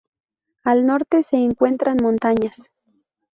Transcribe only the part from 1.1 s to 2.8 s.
se encuentran montañas.